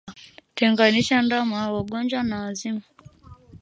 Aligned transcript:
Tenganisha 0.55 1.21
ndama 1.21 1.71
wagonjwa 1.73 2.23
na 2.23 2.39
wazima 2.41 2.81